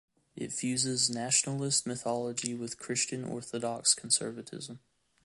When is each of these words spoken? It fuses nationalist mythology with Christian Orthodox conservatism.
It 0.35 0.51
fuses 0.51 1.11
nationalist 1.11 1.85
mythology 1.85 2.55
with 2.55 2.79
Christian 2.79 3.23
Orthodox 3.23 3.93
conservatism. 3.93 4.79